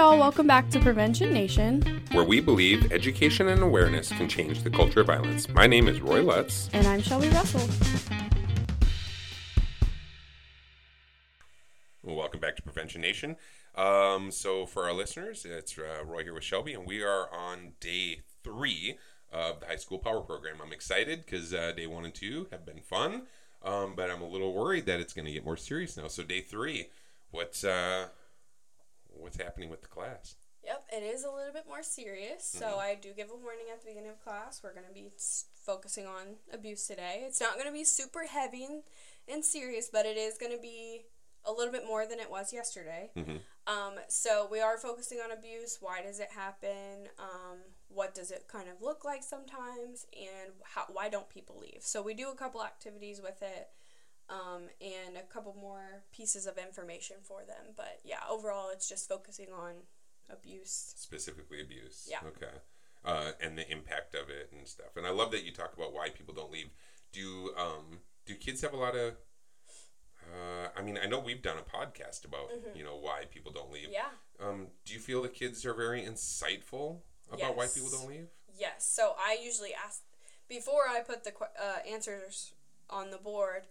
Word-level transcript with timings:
y'all. 0.00 0.16
Welcome 0.16 0.46
back 0.46 0.70
to 0.70 0.80
Prevention 0.80 1.30
Nation. 1.30 1.82
where 2.12 2.24
we 2.24 2.40
believe 2.40 2.90
education 2.90 3.48
and 3.48 3.62
awareness 3.62 4.08
can 4.08 4.30
change 4.30 4.62
the 4.62 4.70
culture 4.70 5.02
of 5.02 5.08
violence. 5.08 5.46
My 5.50 5.66
name 5.66 5.88
is 5.88 6.00
Roy 6.00 6.22
Lutz. 6.22 6.70
And 6.72 6.86
I'm 6.86 7.02
Shelby 7.02 7.28
Russell. 7.28 7.68
Well, 12.02 12.16
welcome 12.16 12.40
back 12.40 12.56
to 12.56 12.62
Prevention 12.62 13.02
Nation. 13.02 13.36
Um, 13.74 14.30
so, 14.30 14.64
for 14.64 14.84
our 14.84 14.94
listeners, 14.94 15.44
it's 15.44 15.76
uh, 15.76 16.02
Roy 16.02 16.22
here 16.22 16.32
with 16.32 16.44
Shelby, 16.44 16.72
and 16.72 16.86
we 16.86 17.02
are 17.02 17.28
on 17.30 17.72
day 17.78 18.22
three 18.42 18.96
of 19.30 19.60
the 19.60 19.66
high 19.66 19.76
school 19.76 19.98
power 19.98 20.22
program. 20.22 20.62
I'm 20.64 20.72
excited 20.72 21.26
because 21.26 21.52
uh, 21.52 21.72
day 21.76 21.86
one 21.86 22.06
and 22.06 22.14
two 22.14 22.46
have 22.50 22.64
been 22.64 22.80
fun, 22.80 23.24
um, 23.62 23.92
but 23.96 24.10
I'm 24.10 24.22
a 24.22 24.28
little 24.28 24.54
worried 24.54 24.86
that 24.86 24.98
it's 24.98 25.12
going 25.12 25.26
to 25.26 25.32
get 25.32 25.44
more 25.44 25.58
serious 25.58 25.98
now. 25.98 26.08
So, 26.08 26.22
day 26.22 26.40
three, 26.40 26.86
what's 27.32 27.64
uh, 27.64 28.06
what's 29.20 29.36
happening 29.36 29.70
with 29.70 29.82
the 29.82 29.88
class? 29.88 30.36
Yep, 30.64 30.84
it 30.92 31.02
is 31.02 31.24
a 31.24 31.30
little 31.30 31.52
bit 31.52 31.64
more 31.66 31.82
serious. 31.82 32.44
So 32.44 32.76
I 32.78 32.94
do 33.00 33.10
give 33.16 33.30
a 33.30 33.36
warning 33.36 33.66
at 33.72 33.80
the 33.80 33.88
beginning 33.88 34.10
of 34.10 34.22
class. 34.22 34.60
We're 34.62 34.74
going 34.74 34.86
to 34.86 34.92
be 34.92 35.10
focusing 35.64 36.06
on 36.06 36.36
abuse 36.52 36.86
today. 36.86 37.22
It's 37.26 37.40
not 37.40 37.54
going 37.54 37.66
to 37.66 37.72
be 37.72 37.84
super 37.84 38.26
heavy 38.26 38.64
and, 38.64 38.82
and 39.26 39.44
serious, 39.44 39.88
but 39.90 40.04
it 40.04 40.18
is 40.18 40.36
going 40.36 40.52
to 40.52 40.60
be 40.60 41.06
a 41.46 41.52
little 41.52 41.72
bit 41.72 41.86
more 41.86 42.06
than 42.06 42.20
it 42.20 42.30
was 42.30 42.52
yesterday. 42.52 43.10
Um, 43.66 43.94
so 44.08 44.48
we 44.50 44.60
are 44.60 44.76
focusing 44.76 45.18
on 45.18 45.32
abuse. 45.32 45.78
Why 45.80 46.02
does 46.02 46.20
it 46.20 46.28
happen? 46.30 47.08
Um, 47.18 47.58
what 47.88 48.14
does 48.14 48.30
it 48.30 48.44
kind 48.46 48.68
of 48.68 48.82
look 48.82 49.04
like 49.04 49.22
sometimes? 49.22 50.06
And 50.12 50.52
how, 50.62 50.84
why 50.92 51.08
don't 51.08 51.30
people 51.30 51.58
leave? 51.58 51.80
So 51.80 52.02
we 52.02 52.12
do 52.12 52.30
a 52.30 52.34
couple 52.34 52.62
activities 52.62 53.20
with 53.22 53.40
it. 53.40 53.68
Um, 54.30 54.68
and 54.80 55.16
a 55.16 55.22
couple 55.22 55.56
more 55.60 56.04
pieces 56.12 56.46
of 56.46 56.56
information 56.56 57.16
for 57.22 57.40
them. 57.44 57.74
But 57.76 57.98
yeah, 58.04 58.20
overall, 58.30 58.70
it's 58.72 58.88
just 58.88 59.08
focusing 59.08 59.48
on 59.52 59.72
abuse. 60.30 60.94
Specifically, 60.96 61.60
abuse. 61.60 62.08
Yeah. 62.08 62.18
Okay. 62.24 62.54
Uh, 63.04 63.32
and 63.40 63.58
the 63.58 63.68
impact 63.70 64.14
of 64.14 64.30
it 64.30 64.52
and 64.56 64.68
stuff. 64.68 64.96
And 64.96 65.04
I 65.04 65.10
love 65.10 65.32
that 65.32 65.42
you 65.42 65.52
talk 65.52 65.74
about 65.76 65.92
why 65.92 66.10
people 66.10 66.32
don't 66.32 66.52
leave. 66.52 66.68
Do 67.12 67.52
um 67.58 67.98
do 68.24 68.34
kids 68.34 68.60
have 68.62 68.72
a 68.72 68.76
lot 68.76 68.94
of? 68.94 69.14
Uh, 70.22 70.68
I 70.76 70.82
mean, 70.82 70.98
I 71.02 71.06
know 71.06 71.18
we've 71.18 71.42
done 71.42 71.56
a 71.58 71.76
podcast 71.76 72.24
about 72.24 72.50
you 72.74 72.84
know 72.84 72.96
why 72.96 73.24
people 73.30 73.50
don't 73.50 73.72
leave. 73.72 73.88
Mm-hmm. 73.88 73.92
Yeah. 74.42 74.46
Um, 74.46 74.68
do 74.84 74.94
you 74.94 75.00
feel 75.00 75.22
the 75.22 75.28
kids 75.28 75.66
are 75.66 75.74
very 75.74 76.02
insightful 76.02 77.00
about 77.32 77.56
why 77.56 77.66
people 77.66 77.90
don't 77.90 78.08
leave? 78.08 78.28
Yes. 78.56 78.86
So 78.86 79.14
I 79.18 79.38
usually 79.42 79.70
ask 79.74 80.02
before 80.48 80.82
I 80.88 81.00
put 81.00 81.24
the 81.24 81.32
uh, 81.40 81.78
answers 81.90 82.52
on 82.88 83.10
the 83.10 83.18
board. 83.18 83.62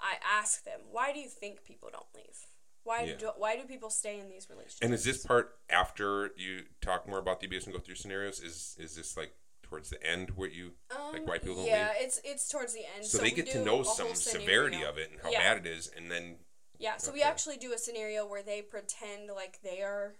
I 0.00 0.16
ask 0.24 0.64
them, 0.64 0.80
"Why 0.90 1.12
do 1.12 1.18
you 1.20 1.28
think 1.28 1.64
people 1.64 1.90
don't 1.90 2.06
leave? 2.14 2.46
Why 2.82 3.04
Yeah. 3.04 3.16
do 3.16 3.32
why 3.36 3.56
do 3.56 3.64
people 3.64 3.90
stay 3.90 4.18
in 4.18 4.28
these 4.28 4.48
relationships?" 4.50 4.82
And 4.82 4.92
is 4.94 5.04
this 5.04 5.24
part 5.24 5.58
after 5.70 6.32
you 6.36 6.66
talk 6.80 7.06
more 7.08 7.18
about 7.18 7.40
the 7.40 7.46
abuse 7.46 7.64
and 7.64 7.72
go 7.74 7.80
through 7.80 7.94
scenarios? 7.96 8.40
Is 8.40 8.76
is 8.78 8.94
this 8.96 9.16
like 9.16 9.34
towards 9.62 9.90
the 9.90 10.02
end 10.02 10.30
where 10.30 10.48
you 10.48 10.74
like 11.12 11.26
why 11.26 11.38
people 11.38 11.54
don't 11.56 11.64
Um, 11.64 11.68
yeah, 11.68 11.92
leave? 11.92 12.02
it's 12.02 12.20
it's 12.24 12.48
towards 12.48 12.72
the 12.74 12.84
end. 12.84 13.04
So, 13.06 13.18
So, 13.18 13.24
they 13.24 13.30
get 13.30 13.50
to 13.50 13.64
know 13.64 13.82
some 13.82 14.14
severity 14.14 14.84
of 14.84 14.98
it 14.98 15.10
and 15.10 15.20
how 15.20 15.30
Yeah. 15.30 15.38
bad 15.38 15.58
it 15.58 15.66
is, 15.66 15.88
and 15.88 16.10
then 16.10 16.38
Yeah, 16.78 16.96
so 16.98 17.12
we 17.12 17.22
actually 17.22 17.56
do 17.56 17.72
a 17.72 17.78
scenario 17.78 18.26
where 18.26 18.42
they 18.42 18.60
pretend 18.60 19.30
like 19.30 19.60
they 19.62 19.80
are 19.82 20.16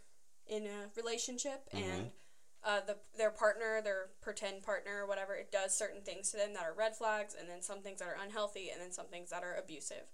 in 0.47 0.67
a 0.67 0.91
relationship 0.95 1.69
Mm-hmm. 1.75 1.91
and 1.91 2.13
uh, 2.65 2.81
the 2.87 2.97
their 3.17 3.31
partner, 3.31 3.81
their 3.83 4.07
pretend 4.21 4.63
partner 4.63 5.03
or 5.03 5.07
whatever, 5.07 5.35
it 5.35 5.51
does 5.53 5.77
certain 5.77 6.03
things 6.03 6.31
to 6.31 6.37
them 6.37 6.55
that 6.55 6.63
are 6.63 6.73
red 6.73 6.97
flags, 6.97 7.35
and 7.39 7.49
then 7.49 7.63
some 7.63 7.81
things 7.83 7.99
that 8.01 8.09
are 8.09 8.17
unhealthy, 8.23 8.71
and 8.71 8.81
then 8.81 8.93
some 8.93 9.07
things 9.07 9.31
that 9.31 9.43
are 9.43 9.55
abusive. 9.57 10.05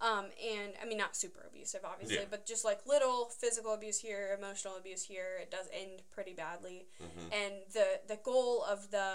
Um, 0.00 0.26
and 0.44 0.72
I 0.82 0.84
mean, 0.84 0.98
not 0.98 1.14
super 1.14 1.46
abusive, 1.48 1.82
obviously, 1.84 2.16
Yeah. 2.16 2.24
but 2.28 2.44
just 2.44 2.64
like 2.64 2.84
little 2.86 3.26
physical 3.26 3.72
abuse 3.72 4.00
here, 4.00 4.36
emotional 4.36 4.76
abuse 4.76 5.04
here. 5.04 5.38
It 5.40 5.50
does 5.52 5.68
end 5.72 6.02
pretty 6.10 6.32
badly, 6.32 6.86
Mm-hmm. 7.00 7.32
and 7.32 7.54
the 7.72 8.00
the 8.08 8.16
goal 8.16 8.64
of 8.64 8.90
the 8.90 9.08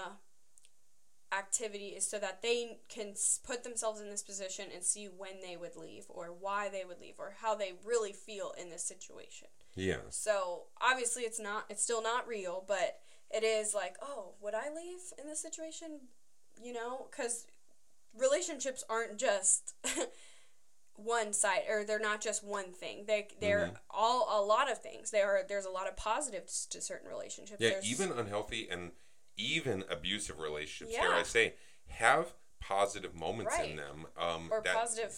activity 1.32 1.88
is 1.90 2.10
so 2.10 2.18
that 2.20 2.42
they 2.42 2.80
can 2.90 3.14
put 3.44 3.64
themselves 3.64 4.00
in 4.02 4.10
this 4.10 4.24
position 4.24 4.68
and 4.74 4.84
see 4.84 5.06
when 5.06 5.42
they 5.42 5.58
would 5.58 5.76
leave 5.76 6.06
or 6.10 6.28
why 6.28 6.70
they 6.70 6.84
would 6.86 7.00
leave 7.02 7.16
or 7.20 7.36
how 7.42 7.54
they 7.56 7.74
really 7.86 8.14
feel 8.14 8.54
in 8.60 8.70
this 8.70 8.84
situation. 8.84 9.48
yeah, 9.76 9.98
So, 10.10 10.68
obviously 10.82 11.24
it's 11.24 11.40
not 11.40 11.66
it's 11.70 11.84
still 11.84 12.02
not 12.02 12.28
real, 12.28 12.64
but 12.68 13.00
it 13.30 13.44
is 13.44 13.74
like, 13.74 13.98
"Oh, 14.02 14.36
would 14.42 14.54
I 14.56 14.70
leave 14.74 15.02
in 15.20 15.28
this 15.28 15.42
situation?" 15.42 16.08
You 16.64 16.74
know, 16.74 17.08
cuz 17.12 17.46
relationships 18.18 18.84
aren't 18.90 19.18
just 19.20 19.76
one 20.96 21.32
side 21.34 21.62
or 21.70 21.84
they're 21.84 22.00
not 22.00 22.22
just 22.22 22.44
one 22.44 22.72
thing. 22.74 23.06
They 23.06 23.28
they're 23.40 23.66
Mm-hmm. 23.68 23.76
all 23.92 24.42
a 24.42 24.42
lot 24.44 24.72
of 24.72 24.82
things. 24.82 25.12
There 25.12 25.30
are 25.30 25.44
there's 25.48 25.66
a 25.66 25.70
lot 25.70 25.88
of 25.88 25.96
positives 25.96 26.66
to 26.68 26.82
certain 26.82 27.08
relationships. 27.10 27.62
Yeah, 27.62 27.70
There's- 27.72 27.86
even 27.86 28.12
unhealthy 28.12 28.68
and 28.70 28.92
even 29.38 29.84
abusive 29.90 30.40
relationships, 30.40 30.98
dare 31.00 31.14
I 31.14 31.24
say, 31.24 31.54
have 31.88 32.34
positive 32.60 33.16
moments 33.16 33.58
in 33.60 33.76
them. 33.78 34.08
Um, 34.18 34.50
or 34.52 34.62
that- 34.62 34.76
positive 34.76 35.16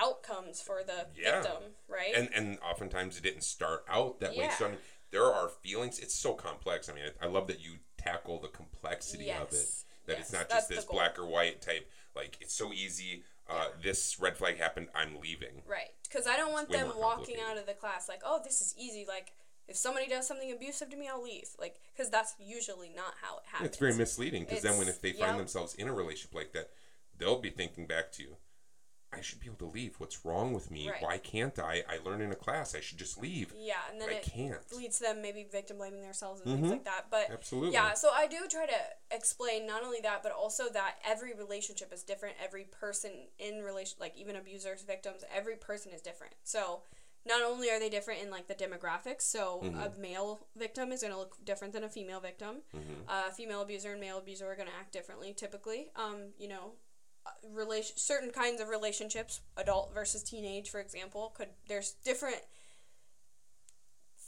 outcomes 0.00 0.62
for 0.62 0.82
the 0.82 1.06
Yeah. 1.14 1.42
victim, 1.42 1.74
right? 1.86 2.14
And 2.14 2.30
and 2.34 2.58
oftentimes 2.60 3.18
it 3.18 3.22
didn't 3.22 3.42
start 3.42 3.84
out 3.88 4.20
that 4.20 4.36
way. 4.36 4.50
So 4.58 4.66
I 4.66 4.68
mean, 4.70 4.78
there 5.10 5.24
are 5.24 5.48
feelings. 5.48 5.98
It's 5.98 6.14
so 6.14 6.34
complex. 6.34 6.88
I 6.88 6.94
mean, 6.94 7.04
I, 7.20 7.26
I 7.26 7.28
love 7.28 7.46
that 7.48 7.60
you 7.60 7.78
tackle 7.98 8.40
the 8.40 8.48
complexity 8.48 9.30
of 9.30 9.52
it. 9.52 9.68
That 10.06 10.14
Yes, 10.18 10.20
it's 10.20 10.32
not 10.32 10.48
that's 10.48 10.66
just 10.66 10.68
this 10.70 10.84
black 10.86 11.18
or 11.18 11.26
white 11.26 11.60
type. 11.60 11.90
Like 12.16 12.38
it's 12.40 12.54
so 12.54 12.72
easy. 12.72 13.24
Uh, 13.48 13.68
This 13.82 14.18
red 14.18 14.36
flag 14.36 14.56
happened. 14.56 14.88
I'm 14.94 15.20
leaving. 15.20 15.62
Right. 15.66 15.90
Because 16.04 16.26
I 16.26 16.36
don't 16.36 16.52
want 16.52 16.70
them 16.70 16.92
walking 16.96 17.36
out 17.40 17.58
of 17.58 17.66
the 17.66 17.74
class 17.74 18.08
like, 18.08 18.22
oh, 18.24 18.40
this 18.42 18.62
is 18.62 18.74
easy. 18.78 19.04
Like, 19.06 19.32
if 19.68 19.76
somebody 19.76 20.06
does 20.06 20.26
something 20.26 20.50
abusive 20.52 20.90
to 20.90 20.96
me, 20.96 21.08
I'll 21.08 21.22
leave. 21.22 21.48
Like, 21.58 21.76
because 21.94 22.10
that's 22.10 22.34
usually 22.38 22.90
not 22.94 23.14
how 23.22 23.38
it 23.38 23.44
happens. 23.46 23.68
It's 23.68 23.78
very 23.78 23.94
misleading 23.94 24.44
because 24.44 24.62
then 24.62 24.78
when 24.78 24.88
if 24.88 25.00
they 25.00 25.12
find 25.12 25.32
yep. 25.32 25.38
themselves 25.38 25.74
in 25.74 25.88
a 25.88 25.92
relationship 25.92 26.34
like 26.34 26.52
that, 26.52 26.70
they'll 27.16 27.40
be 27.40 27.50
thinking 27.50 27.86
back 27.86 28.12
to, 28.12 28.22
you. 28.22 28.36
I 29.14 29.20
should 29.20 29.40
be 29.40 29.46
able 29.46 29.58
to 29.58 29.66
leave. 29.66 29.96
What's 29.98 30.24
wrong 30.24 30.54
with 30.54 30.70
me? 30.70 30.88
Right. 30.88 31.02
Why 31.02 31.18
can't 31.18 31.58
I? 31.58 31.84
I 31.86 31.98
learned 32.02 32.22
in 32.22 32.32
a 32.32 32.34
class. 32.34 32.74
I 32.74 32.80
should 32.80 32.96
just 32.96 33.20
leave. 33.20 33.52
Yeah, 33.54 33.74
and 33.90 34.00
then 34.00 34.08
I 34.08 34.14
it 34.14 34.22
can't. 34.22 34.60
leads 34.74 34.98
to 34.98 35.04
them 35.04 35.20
maybe 35.20 35.44
victim 35.44 35.76
blaming 35.76 36.00
themselves 36.00 36.40
and 36.40 36.50
Mhm. 36.50 36.60
things 36.60 36.70
like 36.70 36.84
that. 36.84 37.10
But 37.10 37.30
Absolutely. 37.30 37.74
yeah, 37.74 37.92
so 37.92 38.10
I 38.10 38.26
do 38.26 38.48
try 38.48 38.64
to 38.64 38.96
explain 39.10 39.66
not 39.66 39.84
only 39.84 40.00
that, 40.00 40.22
but 40.22 40.32
also 40.32 40.70
that 40.70 40.98
every 41.04 41.34
relationship 41.34 41.92
is 41.92 42.02
different. 42.02 42.36
Every 42.40 42.64
person 42.64 43.28
in 43.38 43.62
relation, 43.62 43.98
like 44.00 44.16
even 44.16 44.34
abusers, 44.34 44.82
victims, 44.82 45.24
every 45.30 45.56
person 45.56 45.92
is 45.92 46.00
different. 46.00 46.34
So 46.42 46.84
not 47.26 47.42
only 47.42 47.70
are 47.70 47.78
they 47.78 47.88
different 47.88 48.22
in 48.22 48.30
like 48.30 48.48
the 48.48 48.54
demographics, 48.54 49.22
so 49.22 49.60
Mm-hmm. 49.62 49.78
a 49.78 50.00
male 50.00 50.46
victim 50.56 50.90
is 50.92 51.02
going 51.02 51.12
to 51.12 51.18
look 51.18 51.36
different 51.44 51.72
than 51.72 51.84
a 51.84 51.88
female 51.88 52.20
victim. 52.20 52.62
Mm-hmm. 52.74 53.08
Uh, 53.08 53.28
a 53.28 53.32
female 53.32 53.60
abuser 53.62 53.92
and 53.92 54.00
male 54.00 54.18
abuser 54.18 54.50
are 54.50 54.56
going 54.56 54.68
to 54.68 54.74
act 54.74 54.92
differently 54.92 55.32
typically. 55.32 55.90
Um, 55.94 56.32
you 56.38 56.48
know, 56.48 56.72
relation 57.48 57.96
certain 57.96 58.30
kinds 58.30 58.60
of 58.60 58.68
relationships, 58.68 59.40
adult 59.56 59.94
versus 59.94 60.22
teenage, 60.22 60.70
for 60.70 60.80
example, 60.80 61.32
could 61.36 61.48
there's 61.68 61.92
different 62.04 62.38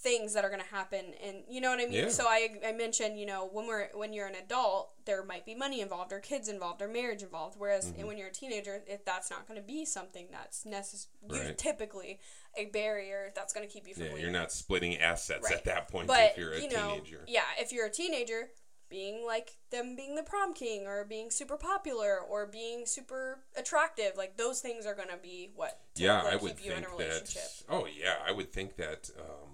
things 0.04 0.34
that 0.34 0.44
are 0.44 0.50
going 0.50 0.60
to 0.62 0.68
happen 0.68 1.06
and 1.26 1.38
you 1.48 1.60
know 1.62 1.70
what 1.70 1.80
i 1.80 1.84
mean 1.86 1.94
Yeah. 1.94 2.08
so 2.10 2.24
I, 2.28 2.48
I 2.64 2.72
mentioned 2.72 3.18
you 3.18 3.24
know 3.24 3.48
when 3.50 3.66
we're 3.66 3.88
when 3.94 4.12
you're 4.12 4.26
an 4.26 4.34
adult 4.34 4.90
there 5.06 5.24
might 5.24 5.46
be 5.46 5.54
money 5.54 5.80
involved 5.80 6.12
or 6.12 6.20
kids 6.20 6.46
involved 6.48 6.82
or 6.82 6.88
marriage 6.88 7.22
involved 7.22 7.56
whereas 7.58 7.86
Mm-hmm. 7.90 8.06
when 8.06 8.18
you're 8.18 8.28
a 8.28 8.32
teenager 8.32 8.82
if 8.86 9.04
that's 9.06 9.30
not 9.30 9.48
going 9.48 9.58
to 9.58 9.66
be 9.66 9.84
something 9.86 10.26
that's 10.30 10.64
necess- 10.64 11.06
Right. 11.26 11.56
typically 11.56 12.20
a 12.56 12.66
barrier 12.66 13.32
that's 13.34 13.52
going 13.54 13.66
to 13.66 13.72
keep 13.72 13.88
you 13.88 13.94
from 13.94 14.04
Yeah, 14.04 14.08
leaving 14.10 14.22
you're 14.24 14.40
not 14.40 14.52
splitting 14.52 14.98
assets 14.98 15.44
Right. 15.44 15.54
at 15.54 15.64
that 15.64 15.88
point 15.88 16.06
but 16.08 16.32
if 16.32 16.38
you're 16.38 16.52
a 16.52 16.60
you 16.60 16.68
know, 16.70 16.90
teenager. 16.96 17.24
yeah, 17.26 17.42
if 17.58 17.72
you're 17.72 17.86
a 17.86 17.90
teenager, 17.90 18.50
being 18.90 19.24
like 19.26 19.56
them 19.70 19.96
being 19.96 20.14
the 20.14 20.22
prom 20.22 20.52
king 20.54 20.86
or 20.86 21.04
being 21.04 21.30
super 21.30 21.56
popular 21.56 22.18
or 22.20 22.46
being 22.46 22.84
super 22.86 23.40
attractive, 23.56 24.12
like 24.16 24.36
those 24.36 24.60
things 24.60 24.84
are 24.86 24.94
gonna 24.94 25.16
be 25.20 25.50
what 25.56 25.80
Yeah, 25.96 26.20
typically 26.20 26.30
I 26.38 26.42
would 26.42 26.56
keep 26.56 26.64
you 26.66 26.72
in 26.72 26.76
think 26.82 26.86
a 26.86 26.96
that. 26.98 27.04
relationship. 27.04 27.42
Oh 27.68 27.86
yeah, 27.86 28.16
I 28.28 28.30
would 28.32 28.52
think 28.52 28.76
that 28.76 29.10
um, 29.18 29.48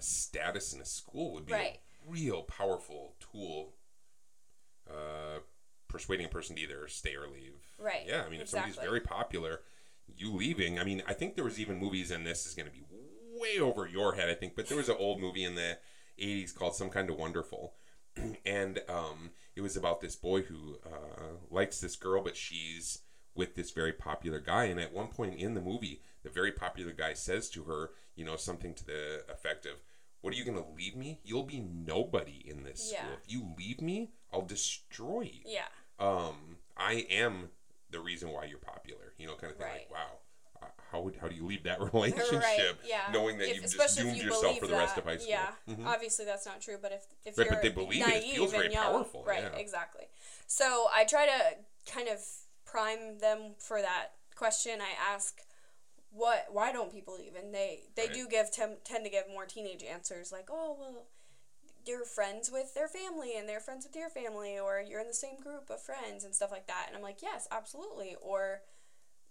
status 0.00 0.72
in 0.72 0.80
a 0.80 0.84
school 0.84 1.32
would 1.34 1.46
be 1.46 1.52
Right. 1.52 1.80
a 2.06 2.10
real 2.10 2.42
powerful 2.42 3.16
tool. 3.20 3.74
Uh, 4.88 5.40
persuading 5.88 6.26
a 6.26 6.28
person 6.28 6.56
to 6.56 6.62
either 6.62 6.86
stay 6.88 7.14
or 7.14 7.26
leave. 7.28 7.54
Right, 7.78 8.06
Yeah, 8.06 8.22
I 8.24 8.28
mean, 8.30 8.40
if 8.40 8.48
somebody's 8.48 8.76
very 8.76 9.00
popular, 9.00 9.60
you 10.16 10.32
leaving. 10.34 10.78
I 10.78 10.84
mean, 10.84 11.02
I 11.06 11.14
think 11.14 11.34
there 11.34 11.44
was 11.44 11.58
even 11.58 11.78
movies, 11.78 12.10
and 12.10 12.26
this 12.26 12.46
is 12.46 12.54
going 12.54 12.66
to 12.66 12.72
be 12.72 12.84
way 13.38 13.58
over 13.58 13.86
your 13.86 14.14
head, 14.14 14.28
I 14.28 14.34
think, 14.34 14.54
but 14.56 14.68
there 14.68 14.76
was 14.76 14.88
an 14.88 14.96
old 14.98 15.20
movie 15.20 15.44
in 15.44 15.54
the 15.54 15.78
'80s 16.18 16.54
called 16.54 16.74
Some 16.74 16.90
Kind 16.90 17.08
of 17.10 17.16
Wonderful, 17.16 17.74
and 18.46 18.80
um, 18.88 19.30
it 19.56 19.60
was 19.60 19.76
about 19.76 20.00
this 20.00 20.16
boy 20.16 20.42
who 20.42 20.78
uh, 20.84 21.36
likes 21.50 21.80
this 21.80 21.96
girl, 21.96 22.22
but 22.22 22.36
she's 22.36 23.00
with 23.34 23.54
this 23.54 23.70
very 23.70 23.92
popular 23.92 24.40
guy. 24.40 24.64
And 24.64 24.80
at 24.80 24.92
one 24.92 25.08
point 25.08 25.34
in 25.38 25.54
the 25.54 25.60
movie, 25.60 26.02
the 26.22 26.30
very 26.30 26.50
popular 26.52 26.92
guy 26.92 27.14
says 27.14 27.48
to 27.50 27.64
her, 27.64 27.90
you 28.16 28.24
know, 28.24 28.36
something 28.36 28.74
to 28.74 28.84
the 28.84 29.22
effect 29.30 29.64
of, 29.64 29.74
"What 30.20 30.32
are 30.34 30.36
you 30.36 30.44
going 30.44 30.62
to 30.62 30.68
leave 30.70 30.96
me? 30.96 31.20
You'll 31.24 31.44
be 31.44 31.60
nobody 31.60 32.42
in 32.48 32.62
this 32.64 32.90
Yeah. 32.92 33.02
school. 33.04 33.14
If 33.22 33.30
you 33.32 33.54
leave 33.56 33.80
me, 33.80 34.10
I'll 34.32 34.42
destroy 34.42 35.22
you. 35.22 35.42
Yeah, 35.44 35.68
Um, 35.98 36.58
I 36.76 37.06
am 37.10 37.50
the 37.90 38.00
reason 38.00 38.30
why 38.30 38.44
you're 38.44 38.58
popular. 38.58 39.14
You 39.18 39.26
know, 39.26 39.34
kind 39.34 39.50
of 39.52 39.56
thing. 39.58 39.66
Right. 39.66 39.90
Like, 39.90 39.90
wow, 39.90 40.18
uh, 40.62 40.66
how 40.92 41.00
would 41.00 41.16
how 41.16 41.28
do 41.28 41.34
you 41.34 41.44
leave 41.46 41.62
that 41.64 41.80
relationship, 41.92 42.80
yeah. 42.84 43.10
knowing 43.12 43.38
that 43.38 43.48
If- 43.48 43.54
you've 43.62 43.72
just 43.72 43.96
doomed 43.98 44.16
you 44.16 44.24
yourself 44.24 44.58
for 44.58 44.66
the 44.66 44.74
rest 44.76 44.96
of 44.98 45.04
high 45.04 45.16
school? 45.16 45.28
Yeah, 45.30 45.54
Mhm. 45.68 45.86
obviously 45.86 46.24
that's 46.24 46.46
not 46.46 46.60
true, 46.60 46.78
but 46.80 46.92
if 46.92 47.06
if 47.24 47.36
Right, 47.38 47.46
you're 47.46 47.54
but 47.54 47.62
they 47.62 47.68
believe 47.70 48.02
it. 48.02 48.08
It 48.08 48.20
naive 48.22 48.34
feels 48.34 48.50
very 48.52 48.64
and 48.66 48.74
young, 48.74 48.92
powerful, 48.92 49.24
right? 49.24 49.42
yeah. 49.42 49.56
Exactly. 49.58 50.08
So 50.46 50.88
I 50.92 51.04
try 51.04 51.26
to 51.26 51.58
kind 51.90 52.08
of 52.08 52.20
prime 52.64 53.18
them 53.18 53.54
for 53.58 53.80
that 53.80 54.12
question. 54.34 54.80
I 54.80 54.90
ask, 54.92 55.40
what? 56.10 56.46
Why 56.50 56.72
don't 56.72 56.92
people 56.92 57.14
leave? 57.14 57.34
And 57.34 57.54
they 57.54 57.84
they 57.94 58.06
Right. 58.06 58.14
do 58.14 58.28
give 58.28 58.50
tem- 58.50 58.78
tend 58.84 59.04
to 59.04 59.10
give 59.10 59.28
more 59.28 59.46
teenage 59.46 59.82
answers 59.82 60.32
like, 60.32 60.48
oh 60.50 60.76
well. 60.78 61.06
You're 61.86 62.04
friends 62.04 62.50
with 62.50 62.74
their 62.74 62.88
family, 62.88 63.34
and 63.34 63.48
they're 63.48 63.60
friends 63.60 63.86
with 63.86 63.96
your 63.96 64.10
family, 64.10 64.58
or 64.58 64.78
you're 64.78 65.00
in 65.00 65.08
the 65.08 65.14
same 65.14 65.40
group 65.40 65.70
of 65.70 65.80
friends 65.80 66.22
and 66.22 66.34
stuff 66.34 66.50
like 66.50 66.66
that. 66.66 66.84
And 66.88 66.96
I'm 66.96 67.02
like, 67.02 67.22
yes, 67.22 67.48
absolutely. 67.50 68.14
Or, 68.20 68.60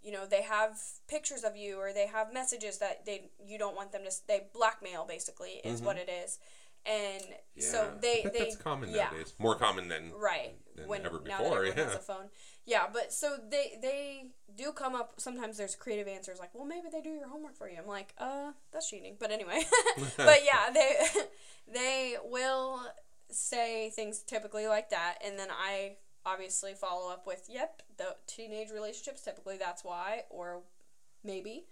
you 0.04 0.12
know 0.12 0.26
they 0.26 0.42
have 0.44 0.80
pictures 1.08 1.44
of 1.44 1.56
you 1.56 1.80
or 1.80 1.92
they 1.92 2.08
have 2.08 2.34
messages 2.34 2.78
that 2.78 3.06
they 3.06 3.30
you 3.46 3.58
don't 3.58 3.76
want 3.76 3.92
them 3.92 4.02
to 4.04 4.12
they 4.28 4.44
blackmail 4.54 5.06
basically 5.06 5.60
is 5.64 5.78
mm-hmm. 5.78 5.88
what 5.88 5.98
it 5.98 6.10
is 6.10 6.40
and 6.88 7.24
so 7.60 7.86
Mm-hmm. 7.86 8.00
They 8.02 8.30
they 8.32 8.40
that's 8.40 8.56
common 8.56 8.92
yeah. 8.92 9.06
nowadays. 9.06 9.34
More 9.40 9.56
common 9.56 9.88
than 9.88 10.12
right. 10.20 10.56
than 10.76 10.88
when 10.88 11.06
ever 11.06 11.22
now 11.26 11.38
that 11.38 11.44
before, 11.44 11.58
everyone 11.58 11.78
has 11.78 11.92
yeah. 11.94 11.96
a 11.96 12.00
phone. 12.00 12.30
Yeah 12.66 12.84
but 12.92 13.12
so 13.12 13.38
they 13.50 13.78
they 13.82 14.26
do 14.56 14.72
come 14.72 14.96
up 14.96 15.14
sometimes 15.18 15.58
there's 15.58 15.76
creative 15.76 16.08
answers 16.08 16.40
like 16.40 16.54
well 16.54 16.66
maybe 16.66 16.88
they 16.92 17.02
do 17.02 17.10
your 17.10 17.28
homework 17.28 17.56
for 17.56 17.70
you. 17.70 17.78
I'm 17.78 17.88
like 17.88 18.14
uh 18.18 18.52
that's 18.72 18.90
cheating. 18.90 19.16
But 19.20 19.32
anyway. 19.32 19.64
But 20.18 20.40
yeah 20.46 20.72
they 20.74 20.96
they 21.74 22.16
will 22.24 22.82
say 23.30 23.90
things 23.90 24.22
typically 24.22 24.68
like 24.68 24.90
that. 24.92 25.16
And 25.26 25.38
then 25.38 25.50
i 25.52 25.96
obviously 26.26 26.74
follow 26.74 27.10
up 27.10 27.26
with 27.26 27.48
yep 27.50 27.82
the 27.98 28.16
teenage 28.28 28.70
relationships 28.70 29.22
typically 29.22 29.58
that's 29.58 29.84
why 29.84 30.24
or 30.30 30.62
maybe. 31.24 31.66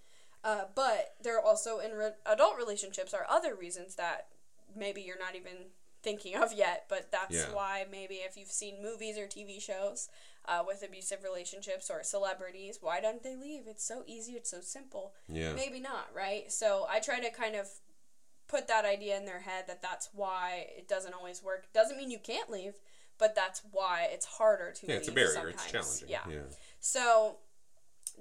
Uh, 0.43 0.65
but 0.75 1.15
there 1.23 1.37
are 1.37 1.43
also 1.43 1.79
in 1.79 1.91
re- 1.91 2.11
adult 2.25 2.55
relationships 2.57 3.13
are 3.15 3.25
other 3.29 3.55
reasons 3.55 3.95
that 3.95 4.27
maybe 4.75 5.01
you're 5.01 5.19
not 5.19 5.35
even 5.35 5.67
thinking 6.03 6.35
of 6.35 6.53
yet 6.53 6.85
but 6.87 7.11
that's 7.11 7.33
Yeah. 7.35 7.51
why 7.51 7.85
maybe 7.89 8.15
if 8.15 8.37
you've 8.37 8.51
seen 8.51 8.81
movies 8.81 9.17
or 9.17 9.25
tv 9.25 9.59
shows 9.61 10.07
uh, 10.47 10.63
with 10.67 10.83
abusive 10.83 11.23
relationships 11.23 11.89
or 11.89 12.03
celebrities 12.03 12.77
why 12.79 13.01
don't 13.01 13.23
they 13.23 13.35
leave 13.35 13.63
it's 13.67 13.83
so 13.83 14.03
easy 14.05 14.33
it's 14.33 14.51
so 14.51 14.61
simple 14.61 15.13
yeah. 15.27 15.53
maybe 15.53 15.79
not 15.79 16.07
right 16.15 16.51
so 16.51 16.85
i 16.89 16.99
try 16.99 17.19
to 17.19 17.31
kind 17.31 17.55
of 17.55 17.67
put 18.47 18.67
that 18.67 18.85
idea 18.85 19.17
in 19.17 19.25
their 19.25 19.39
head 19.39 19.63
that 19.67 19.81
that's 19.81 20.09
why 20.13 20.67
it 20.77 20.87
doesn't 20.87 21.13
always 21.15 21.41
work 21.41 21.65
doesn't 21.73 21.97
mean 21.97 22.11
you 22.11 22.19
can't 22.19 22.51
leave 22.51 22.75
but 23.17 23.33
that's 23.33 23.63
why 23.71 24.07
it's 24.11 24.25
harder 24.27 24.71
to 24.73 24.85
Yeah, 24.85 24.91
leave 24.93 24.99
it's 24.99 25.07
a 25.07 25.11
barrier. 25.11 25.33
sometimes. 25.33 25.53
It's 25.63 25.71
challenging. 25.71 26.09
yeah 26.09 26.19
yeah. 26.29 26.41
so 26.79 27.37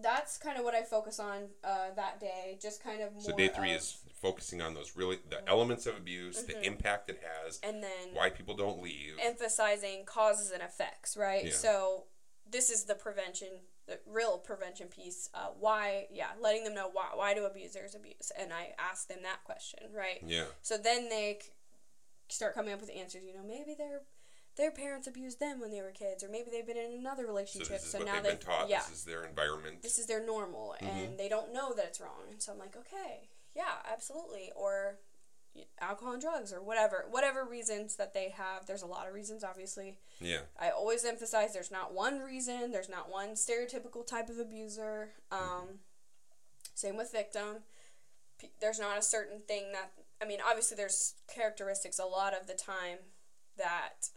that's 0.02 0.38
kind 0.38 0.58
of 0.58 0.64
what 0.64 0.74
I 0.74 0.82
focus 0.82 1.20
on 1.20 1.44
uh, 1.62 1.90
that 1.94 2.18
day. 2.18 2.58
Just 2.60 2.82
kind 2.82 3.00
of 3.00 3.12
more. 3.12 3.22
So 3.22 3.36
day 3.36 3.46
three 3.46 3.70
of- 3.74 3.76
is 3.80 3.98
focusing 4.24 4.60
on 4.62 4.74
those 4.74 4.96
really 4.96 5.18
the 5.28 5.46
elements 5.48 5.86
of 5.86 5.96
abuse, 5.96 6.36
Mm-hmm. 6.38 6.46
the 6.60 6.66
impact 6.66 7.10
it 7.10 7.20
has, 7.22 7.60
and 7.62 7.82
then 7.82 8.04
why 8.14 8.30
people 8.30 8.56
don't 8.56 8.82
leave. 8.82 9.14
emphasizing 9.22 10.04
causes 10.06 10.50
and 10.50 10.62
effects, 10.62 11.16
right? 11.16 11.44
Yeah. 11.44 11.52
So 11.52 12.04
this 12.50 12.70
is 12.70 12.84
the 12.84 12.94
prevention, 12.94 13.48
the 13.86 13.98
real 14.06 14.38
prevention 14.38 14.88
piece. 14.88 15.28
Uh, 15.34 15.48
why? 15.58 16.06
Yeah, 16.10 16.28
letting 16.40 16.64
them 16.64 16.74
know 16.74 16.88
why. 16.92 17.08
Why 17.14 17.34
do 17.34 17.44
abusers 17.44 17.94
abuse? 17.94 18.32
And 18.38 18.52
I 18.52 18.74
ask 18.78 19.08
them 19.08 19.18
that 19.22 19.44
question, 19.44 19.80
right? 19.94 20.20
yeah. 20.26 20.44
So 20.62 20.76
then 20.78 21.08
they 21.10 21.38
c- 21.42 21.48
start 22.28 22.54
coming 22.54 22.72
up 22.72 22.80
with 22.80 22.90
answers. 22.96 23.22
You 23.24 23.34
know, 23.34 23.44
maybe 23.46 23.74
their 23.76 24.00
their 24.56 24.70
parents 24.70 25.06
abused 25.08 25.40
them 25.40 25.60
when 25.60 25.70
they 25.72 25.82
were 25.82 25.90
kids, 25.90 26.22
or 26.22 26.28
maybe 26.28 26.48
they've 26.50 26.66
been 26.66 26.76
in 26.76 26.92
another 27.00 27.24
So 27.24 27.28
relationship. 27.28 27.76
is 27.76 27.90
So, 27.90 27.98
now 27.98 28.14
they've 28.22 28.38
been 28.38 28.48
taught. 28.48 28.68
yeah, 28.68 28.82
This 28.88 28.98
is 29.00 29.04
their 29.04 29.24
environment. 29.24 29.82
this 29.82 29.98
is 29.98 30.06
their 30.06 30.24
normal 30.24 30.76
Mm-hmm. 30.80 30.86
and 30.98 31.18
they 31.18 31.28
don't 31.28 31.52
know 31.52 31.74
that 31.74 31.86
it's 31.86 32.00
wrong 32.00 32.22
and 32.30 32.40
so 32.42 32.52
i'm 32.52 32.58
like 32.58 32.76
okay 32.76 33.28
yeah 33.54 33.74
absolutely. 33.90 34.52
Or 34.56 34.98
alcohol 35.80 36.14
and 36.14 36.20
drugs 36.20 36.52
or 36.52 36.60
whatever 36.60 37.04
whatever 37.10 37.44
reasons 37.44 37.96
that 37.96 38.12
they 38.14 38.30
have. 38.30 38.66
There's 38.66 38.82
a 38.82 38.86
lot 38.86 39.06
of 39.06 39.14
reasons 39.14 39.44
obviously. 39.44 39.98
Yeah. 40.20 40.40
i 40.58 40.70
always 40.70 41.04
emphasize 41.04 41.52
there's 41.52 41.70
not 41.70 41.94
one 41.94 42.20
reason 42.20 42.72
there's 42.72 42.88
not 42.88 43.10
one 43.10 43.30
stereotypical 43.30 44.06
type 44.06 44.28
of 44.28 44.38
abuser. 44.38 45.10
Um, 45.30 45.80
same 46.74 46.96
with 46.96 47.12
victim. 47.12 47.62
P- 48.40 48.50
there's 48.60 48.80
not 48.80 48.98
a 48.98 49.02
certain 49.02 49.40
thing 49.46 49.72
that 49.72 49.92
i 50.20 50.24
mean 50.26 50.40
obviously 50.44 50.76
there's 50.76 51.14
characteristics 51.32 51.98
a 52.00 52.04
lot 52.04 52.34
of 52.34 52.46
the 52.48 52.54
time 52.54 52.98
that 53.56 54.08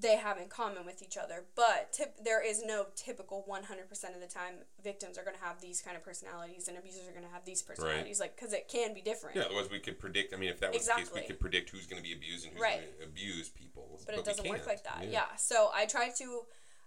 they 0.00 0.16
have 0.16 0.38
in 0.38 0.48
common 0.48 0.84
with 0.86 1.02
each 1.02 1.16
other 1.16 1.44
but 1.54 1.92
tip, 1.92 2.16
there 2.24 2.44
is 2.44 2.62
no 2.64 2.86
typical 2.96 3.44
100% 3.48 4.14
of 4.14 4.20
the 4.20 4.26
time 4.26 4.54
victims 4.82 5.18
are 5.18 5.22
going 5.24 5.36
to 5.36 5.42
have 5.42 5.60
these 5.60 5.80
kind 5.82 5.96
of 5.96 6.02
personalities 6.04 6.68
and 6.68 6.78
abusers 6.78 7.06
are 7.06 7.12
going 7.12 7.24
to 7.24 7.30
have 7.32 7.44
these 7.44 7.62
personalities 7.62 8.18
like 8.18 8.34
because 8.34 8.52
it 8.52 8.68
can 8.68 8.94
be 8.94 9.00
different 9.02 9.36
Yeah, 9.36 9.42
otherwise 9.42 9.70
we 9.70 9.78
could 9.78 9.98
predict. 9.98 10.32
I 10.32 10.36
mean, 10.38 10.48
if 10.50 10.60
that 10.60 10.72
was 10.72 10.86
the 10.86 10.94
case, 10.94 11.10
we 11.14 11.20
could 11.22 11.40
predict 11.40 11.70
who's 11.70 11.86
going 11.86 12.02
to 12.02 12.08
be 12.08 12.14
abused 12.14 12.44
and 12.46 12.54
who's 12.54 12.62
Right. 12.62 12.80
going 12.80 12.98
to 13.00 13.04
abuse 13.04 13.48
people. 13.50 14.00
but, 14.06 14.14
we 14.14 14.20
it 14.20 14.24
doesn't 14.24 14.48
work 14.48 14.66
like 14.66 14.84
that 14.84 15.08
yeah. 15.10 15.36
so 15.36 15.70
i 15.74 15.84
try 15.86 16.08
to 16.08 16.42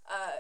uh, 0.10 0.38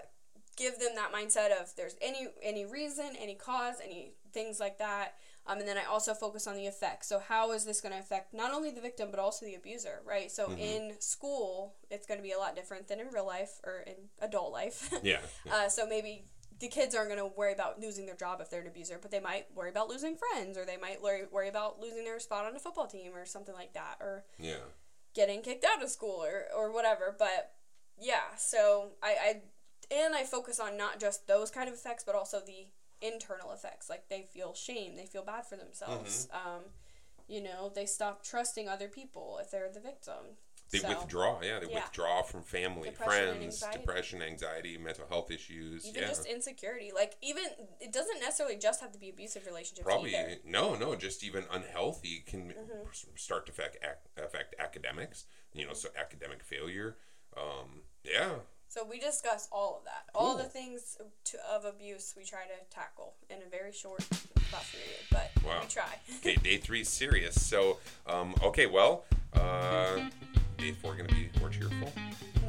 give 0.57 0.79
them 0.79 0.91
that 0.95 1.11
mindset 1.13 1.51
of 1.51 1.75
there's 1.75 1.95
any 2.01 2.27
any 2.41 2.65
reason 2.65 3.15
any 3.19 3.35
cause 3.35 3.75
any 3.83 4.13
things 4.35 4.59
like 4.59 4.77
that 4.77 5.15
um, 5.47 5.57
and 5.59 5.67
then 5.67 5.77
i 5.77 5.83
also 5.85 6.13
focus 6.13 6.45
on 6.45 6.55
the 6.55 6.67
effects 6.67 7.07
so 7.07 7.17
how 7.17 7.51
is 7.51 7.65
this 7.65 7.81
going 7.81 7.93
to 7.93 7.99
affect 7.99 8.33
not 8.33 8.53
only 8.53 8.69
the 8.69 8.81
victim 8.81 9.07
but 9.09 9.19
also 9.19 9.45
the 9.45 9.55
abuser 9.55 10.01
right 10.05 10.31
so 10.31 10.47
Mm-hmm. 10.49 10.59
in 10.59 10.91
school 10.99 11.73
it's 11.89 12.05
going 12.05 12.19
to 12.19 12.23
be 12.23 12.33
a 12.33 12.37
lot 12.37 12.55
different 12.55 12.87
than 12.87 12.99
in 12.99 13.07
real 13.11 13.25
life 13.25 13.53
or 13.63 13.83
in 13.87 13.95
adult 14.21 14.51
life 14.51 14.93
Yeah. 15.01 15.19
yeah. 15.45 15.55
Uh, 15.55 15.69
so 15.69 15.87
maybe 15.87 16.25
the 16.59 16.67
kids 16.69 16.95
aren't 16.95 17.09
going 17.09 17.19
to 17.19 17.35
worry 17.35 17.51
about 17.51 17.81
losing 17.81 18.05
their 18.05 18.15
job 18.15 18.39
if 18.41 18.49
they're 18.49 18.61
an 18.61 18.67
abuser, 18.67 18.97
but 19.01 19.11
they 19.11 19.19
might 19.19 19.45
worry 19.53 19.69
about 19.69 19.89
losing 19.89 20.15
friends, 20.15 20.57
or 20.57 20.65
they 20.65 20.77
might 20.77 21.01
worry, 21.01 21.23
worry 21.29 21.49
about 21.49 21.81
losing 21.81 22.05
their 22.05 22.17
spot 22.17 22.45
on 22.45 22.55
a 22.55 22.59
football 22.59 22.87
team, 22.87 23.11
or 23.13 23.25
something 23.25 23.53
like 23.53 23.73
that, 23.73 23.97
or 23.99 24.23
yeah. 24.39 24.63
getting 25.13 25.41
kicked 25.41 25.65
out 25.65 25.83
of 25.83 25.89
school, 25.89 26.23
or, 26.23 26.45
or 26.55 26.71
whatever. 26.71 27.13
But 27.19 27.51
yeah, 27.99 28.35
so 28.37 28.91
I, 29.03 29.15
I 29.27 29.41
and 29.93 30.15
I 30.15 30.23
focus 30.23 30.57
on 30.57 30.77
not 30.77 30.97
just 30.97 31.27
those 31.27 31.51
kind 31.51 31.67
of 31.67 31.75
effects, 31.75 32.05
but 32.05 32.15
also 32.15 32.39
the 32.39 32.67
internal 33.01 33.51
effects. 33.51 33.89
Like 33.89 34.09
they 34.09 34.27
feel 34.33 34.53
shame, 34.53 34.95
they 34.95 35.05
feel 35.05 35.23
bad 35.23 35.45
for 35.45 35.55
themselves. 35.55 36.27
Mm-hmm. 36.33 36.47
Um, 36.49 36.61
you 37.27 37.41
know, 37.41 37.71
they 37.73 37.85
stop 37.85 38.23
trusting 38.23 38.69
other 38.69 38.87
people 38.87 39.39
if 39.41 39.49
they're 39.51 39.71
the 39.73 39.79
victim. 39.79 40.37
They 40.71 40.79
So, 40.79 40.89
withdraw. 40.89 41.41
Yeah, 41.43 41.59
they 41.59 41.67
yeah. 41.67 41.75
withdraw 41.83 42.23
from 42.23 42.41
family, 42.41 42.89
Depression 42.89 43.35
friends, 43.37 43.43
anxiety. 43.43 43.77
depression, 43.79 44.21
anxiety, 44.23 44.77
mental 44.79 45.05
health 45.07 45.29
issues. 45.29 45.85
Even 45.87 46.01
yeah. 46.01 46.07
just 46.07 46.25
insecurity, 46.25 46.91
like 46.93 47.15
even 47.21 47.43
it 47.79 47.93
doesn't 47.93 48.19
necessarily 48.19 48.57
just 48.57 48.81
have 48.81 48.91
to 48.91 48.99
be 48.99 49.09
abusive 49.09 49.45
relationships. 49.45 49.85
Probably 49.85 50.15
either. 50.15 50.37
no, 50.43 50.73
no. 50.75 50.95
Just 50.95 51.23
even 51.23 51.43
unhealthy 51.51 52.23
can 52.25 52.49
Mm-hmm. 52.49 52.89
start 53.15 53.45
to 53.45 53.51
affect 53.51 53.77
affect 54.17 54.55
academics. 54.59 55.25
You 55.53 55.67
know, 55.67 55.73
so 55.73 55.89
academic 55.99 56.43
failure. 56.43 56.97
Um, 57.37 57.81
yeah, 58.03 58.35
So 58.75 58.83
we 58.83 58.99
discuss 58.99 59.47
all 59.53 59.77
of 59.77 59.85
that, 59.85 60.03
all 60.13 60.35
the 60.35 60.43
things 60.43 60.97
to, 61.23 61.37
of 61.49 61.63
abuse 61.63 62.13
we 62.17 62.25
try 62.25 62.41
to 62.41 62.75
tackle 62.75 63.13
in 63.29 63.37
a 63.37 63.49
very 63.49 63.71
short 63.71 63.99
class 64.49 64.69
period, 64.69 64.99
but 65.09 65.31
Wow. 65.45 65.61
we 65.61 65.67
try. 65.69 65.97
okay. 66.17 66.35
Day 66.35 66.57
three 66.57 66.81
is 66.81 66.89
serious. 66.89 67.41
So, 67.41 67.77
um, 68.05 68.35
okay. 68.43 68.65
Well, 68.65 69.05
uh, 69.33 70.09
day 70.57 70.73
four 70.73 70.93
gonna 70.97 71.07
be 71.07 71.29
more 71.39 71.47
cheerful. 71.47 71.89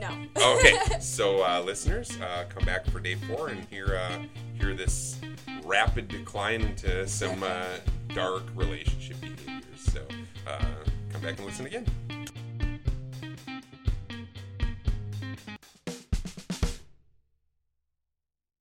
no. 0.00 0.10
Okay. 0.36 0.76
so, 1.00 1.44
uh, 1.44 1.62
listeners, 1.64 2.20
uh, 2.20 2.46
come 2.48 2.64
back 2.64 2.86
for 2.86 2.98
day 2.98 3.14
four 3.14 3.50
and 3.50 3.64
hear 3.66 3.94
uh, 3.96 4.18
hear 4.58 4.74
this 4.74 5.20
rapid 5.62 6.08
decline 6.08 6.60
into 6.62 7.06
some 7.06 7.40
uh, 7.44 7.66
dark 8.16 8.42
relationship 8.56 9.20
behaviors. 9.20 9.62
So, 9.78 10.02
uh, 10.44 10.58
come 11.12 11.20
back 11.20 11.36
and 11.38 11.46
listen 11.46 11.66
again. 11.66 11.86